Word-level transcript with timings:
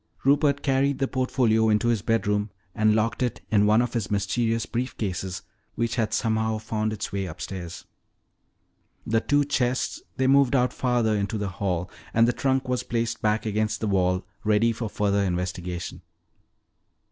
Rupert 0.23 0.63
carried 0.63 0.97
the 0.97 1.07
portfolio 1.07 1.69
into 1.69 1.89
his 1.89 2.01
bedroom 2.01 2.49
and 2.73 2.95
locked 2.95 3.21
it 3.21 3.41
in 3.51 3.67
one 3.67 3.83
of 3.83 3.93
his 3.93 4.09
mysterious 4.09 4.65
brief 4.65 4.97
cases 4.97 5.43
which 5.75 5.95
had 5.95 6.11
somehow 6.11 6.57
found 6.57 6.91
its 6.91 7.11
way 7.13 7.25
upstairs. 7.27 7.85
The 9.05 9.21
two 9.21 9.45
chests 9.45 10.01
they 10.17 10.25
moved 10.25 10.55
out 10.55 10.73
farther 10.73 11.15
into 11.15 11.37
the 11.37 11.49
hall 11.49 11.87
and 12.15 12.27
the 12.27 12.33
trunk 12.33 12.67
was 12.67 12.81
placed 12.81 13.21
back 13.21 13.45
against 13.45 13.79
the 13.79 13.85
wall, 13.87 14.25
ready 14.43 14.71
for 14.71 14.89
further 14.89 15.21
investigation. 15.21 16.01